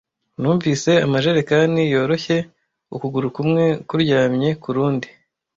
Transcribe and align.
Nunvise 0.39 0.91
amajerekani 1.05 1.81
yoroshye, 1.93 2.37
ukuguru 2.95 3.27
kumwe 3.35 3.63
kuryamye 3.87 4.49
kurundi, 4.63 5.07